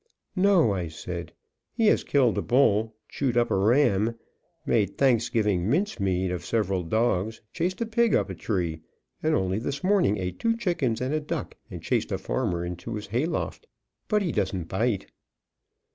[0.35, 1.31] "No," I said.
[1.75, 4.15] "He has killed a bull, chewed up a ram,
[4.65, 8.81] made Thanks giving mince meat of several dogs, chased a pig up a tree,
[9.21, 12.95] and only this morning ate two chickens and a duck and chased a farmer into
[12.95, 13.67] his hay loft.
[14.07, 15.05] But he doesn't bite."